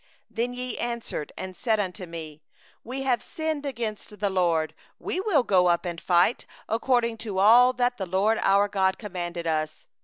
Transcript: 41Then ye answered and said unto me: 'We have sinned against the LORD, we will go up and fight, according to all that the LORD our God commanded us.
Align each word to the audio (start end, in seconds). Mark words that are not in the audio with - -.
41Then 0.33 0.55
ye 0.55 0.77
answered 0.79 1.31
and 1.37 1.55
said 1.55 1.79
unto 1.79 2.07
me: 2.07 2.41
'We 2.83 3.03
have 3.03 3.21
sinned 3.21 3.67
against 3.67 4.19
the 4.19 4.31
LORD, 4.31 4.73
we 4.97 5.19
will 5.19 5.43
go 5.43 5.67
up 5.67 5.85
and 5.85 6.01
fight, 6.01 6.47
according 6.67 7.17
to 7.17 7.37
all 7.37 7.71
that 7.73 7.97
the 7.97 8.07
LORD 8.07 8.39
our 8.41 8.67
God 8.67 8.97
commanded 8.97 9.45
us. 9.45 9.85